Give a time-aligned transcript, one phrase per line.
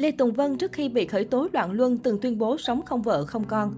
[0.00, 3.02] Lê Tùng Vân trước khi bị khởi tố loạn luân từng tuyên bố sống không
[3.02, 3.74] vợ không con.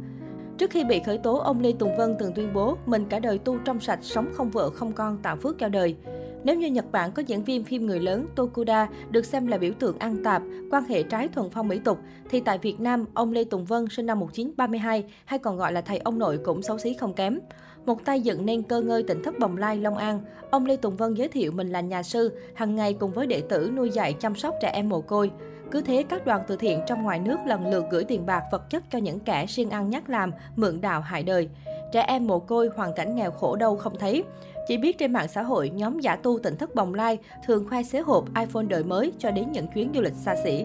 [0.58, 3.38] Trước khi bị khởi tố, ông Lê Tùng Vân từng tuyên bố mình cả đời
[3.38, 5.96] tu trong sạch, sống không vợ không con, tạo phước cho đời.
[6.44, 9.72] Nếu như Nhật Bản có diễn viên phim người lớn Tokuda được xem là biểu
[9.78, 11.98] tượng ăn tạp, quan hệ trái thuần phong mỹ tục,
[12.30, 15.80] thì tại Việt Nam, ông Lê Tùng Vân sinh năm 1932 hay còn gọi là
[15.80, 17.38] thầy ông nội cũng xấu xí không kém.
[17.86, 20.20] Một tay dựng nên cơ ngơi tỉnh thất Bồng Lai, Long An,
[20.50, 23.40] ông Lê Tùng Vân giới thiệu mình là nhà sư, hàng ngày cùng với đệ
[23.40, 25.30] tử nuôi dạy chăm sóc trẻ em mồ côi.
[25.72, 28.70] Cứ thế, các đoàn từ thiện trong ngoài nước lần lượt gửi tiền bạc vật
[28.70, 31.48] chất cho những kẻ siêng ăn nhắc làm, mượn đạo hại đời.
[31.92, 34.24] Trẻ em mồ côi hoàn cảnh nghèo khổ đâu không thấy.
[34.68, 37.82] Chỉ biết trên mạng xã hội, nhóm giả tu tỉnh thất Bồng Lai thường khoe
[37.82, 40.64] xế hộp iPhone đời mới cho đến những chuyến du lịch xa xỉ.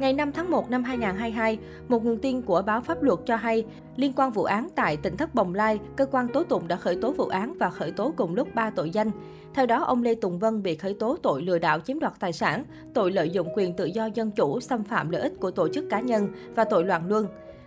[0.00, 3.64] Ngày 5 tháng 1 năm 2022, một nguồn tin của báo pháp luật cho hay,
[3.96, 6.96] liên quan vụ án tại tỉnh thất Bồng Lai, cơ quan tố tụng đã khởi
[6.96, 9.10] tố vụ án và khởi tố cùng lúc 3 tội danh.
[9.54, 12.32] Theo đó, ông Lê Tùng Vân bị khởi tố tội lừa đảo chiếm đoạt tài
[12.32, 12.64] sản,
[12.94, 15.84] tội lợi dụng quyền tự do dân chủ, xâm phạm lợi ích của tổ chức
[15.90, 17.26] cá nhân và tội loạn luân.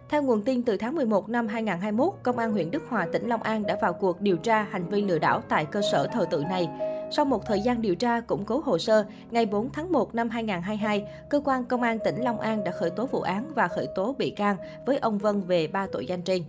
[0.09, 3.43] Theo nguồn tin từ tháng 11 năm 2021, Công an huyện Đức Hòa, tỉnh Long
[3.43, 6.43] An đã vào cuộc điều tra hành vi lừa đảo tại cơ sở thờ tự
[6.49, 6.92] này.
[7.15, 10.29] Sau một thời gian điều tra, củng cố hồ sơ, ngày 4 tháng 1 năm
[10.29, 13.87] 2022, cơ quan công an tỉnh Long An đã khởi tố vụ án và khởi
[13.95, 16.43] tố bị can với ông Vân về ba tội danh trên.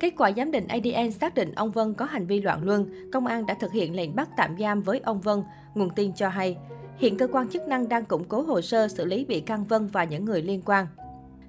[0.00, 3.26] Kết quả giám định ADN xác định ông Vân có hành vi loạn luân, công
[3.26, 5.42] an đã thực hiện lệnh bắt tạm giam với ông Vân,
[5.74, 6.56] nguồn tin cho hay.
[6.98, 9.86] Hiện cơ quan chức năng đang củng cố hồ sơ xử lý bị can Vân
[9.86, 10.86] và những người liên quan.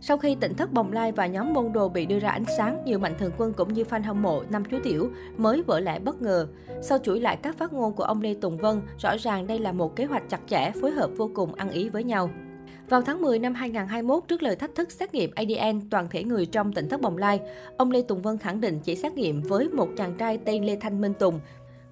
[0.06, 2.82] Sau khi tỉnh thất Bồng Lai và nhóm môn đồ bị đưa ra ánh sáng,
[2.86, 6.00] nhiều mạnh thường quân cũng như fan hâm mộ năm chú tiểu mới vỡ lẽ
[6.00, 6.48] bất ngờ.
[6.82, 9.72] Sau chuỗi lại các phát ngôn của ông Lê Tùng Vân, rõ ràng đây là
[9.72, 12.30] một kế hoạch chặt chẽ, phối hợp vô cùng ăn ý với nhau.
[12.90, 16.46] Vào tháng 10 năm 2021, trước lời thách thức xét nghiệm ADN toàn thể người
[16.46, 17.40] trong tỉnh thất Bồng Lai,
[17.78, 20.78] ông Lê Tùng Vân khẳng định chỉ xét nghiệm với một chàng trai tên Lê
[20.82, 21.40] Thanh Minh Tùng,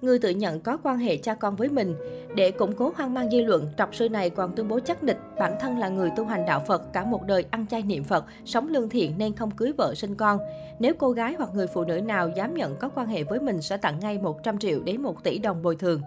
[0.02, 1.94] người tự nhận có quan hệ cha con với mình.
[2.34, 5.18] Để củng cố hoang mang dư luận, trọc sư này còn tuyên bố chắc nịch
[5.38, 8.24] bản thân là người tu hành đạo Phật cả một đời ăn chay niệm Phật,
[8.44, 10.38] sống lương thiện nên không cưới vợ sinh con.
[10.78, 13.62] Nếu cô gái hoặc người phụ nữ nào dám nhận có quan hệ với mình
[13.62, 16.00] sẽ tặng ngay 100 triệu đến 1 tỷ đồng bồi thường.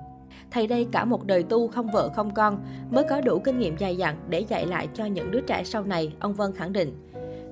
[0.51, 3.77] Thầy đây cả một đời tu không vợ không con mới có đủ kinh nghiệm
[3.77, 6.93] dài dặn để dạy lại cho những đứa trẻ sau này, ông Vân khẳng định.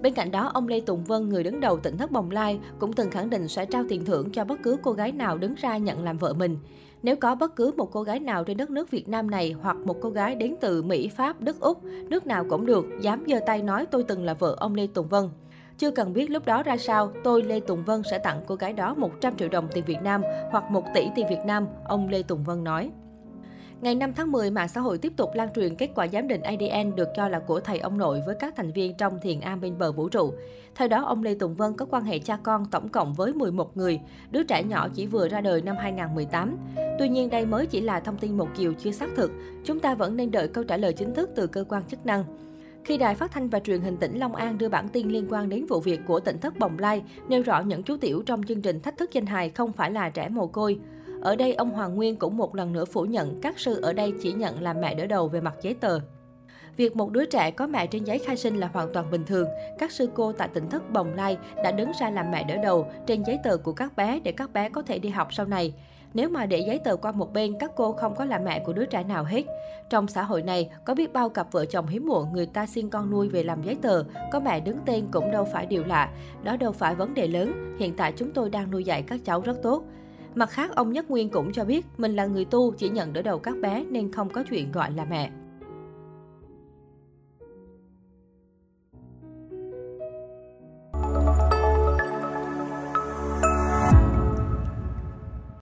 [0.03, 2.93] Bên cạnh đó, ông Lê Tùng Vân, người đứng đầu tỉnh thất Bồng Lai, cũng
[2.93, 5.77] từng khẳng định sẽ trao tiền thưởng cho bất cứ cô gái nào đứng ra
[5.77, 6.57] nhận làm vợ mình.
[7.03, 9.77] Nếu có bất cứ một cô gái nào trên đất nước Việt Nam này hoặc
[9.77, 13.39] một cô gái đến từ Mỹ, Pháp, Đức, Úc, nước nào cũng được, dám giơ
[13.45, 15.29] tay nói tôi từng là vợ ông Lê Tùng Vân.
[15.77, 18.73] Chưa cần biết lúc đó ra sao, tôi Lê Tùng Vân sẽ tặng cô gái
[18.73, 20.21] đó 100 triệu đồng tiền Việt Nam
[20.51, 22.91] hoặc 1 tỷ tiền Việt Nam, ông Lê Tùng Vân nói.
[23.83, 26.41] Ngày 5 tháng 10, mạng xã hội tiếp tục lan truyền kết quả giám định
[26.41, 29.61] ADN được cho là của thầy ông nội với các thành viên trong thiền am
[29.61, 30.33] bên bờ vũ trụ.
[30.75, 33.77] Theo đó, ông Lê Tùng Vân có quan hệ cha con tổng cộng với 11
[33.77, 33.99] người,
[34.31, 36.57] đứa trẻ nhỏ chỉ vừa ra đời năm 2018.
[36.99, 39.31] Tuy nhiên, đây mới chỉ là thông tin một chiều chưa xác thực.
[39.63, 42.23] Chúng ta vẫn nên đợi câu trả lời chính thức từ cơ quan chức năng.
[42.83, 45.49] Khi Đài Phát thanh và Truyền hình tỉnh Long An đưa bản tin liên quan
[45.49, 48.61] đến vụ việc của tỉnh thất Bồng Lai, nêu rõ những chú tiểu trong chương
[48.61, 50.79] trình thách thức danh hài không phải là trẻ mồ côi.
[51.23, 54.13] Ở đây, ông Hoàng Nguyên cũng một lần nữa phủ nhận các sư ở đây
[54.21, 55.99] chỉ nhận làm mẹ đỡ đầu về mặt giấy tờ.
[56.77, 59.47] Việc một đứa trẻ có mẹ trên giấy khai sinh là hoàn toàn bình thường.
[59.79, 62.87] Các sư cô tại tỉnh thất Bồng Lai đã đứng ra làm mẹ đỡ đầu
[63.07, 65.73] trên giấy tờ của các bé để các bé có thể đi học sau này.
[66.13, 68.73] Nếu mà để giấy tờ qua một bên, các cô không có là mẹ của
[68.73, 69.43] đứa trẻ nào hết.
[69.89, 72.89] Trong xã hội này, có biết bao cặp vợ chồng hiếm muộn người ta xin
[72.89, 76.09] con nuôi về làm giấy tờ, có mẹ đứng tên cũng đâu phải điều lạ.
[76.43, 79.41] Đó đâu phải vấn đề lớn, hiện tại chúng tôi đang nuôi dạy các cháu
[79.41, 79.83] rất tốt.
[80.35, 83.21] Mặt khác, ông Nhất Nguyên cũng cho biết mình là người tu, chỉ nhận đỡ
[83.21, 85.31] đầu các bé nên không có chuyện gọi là mẹ.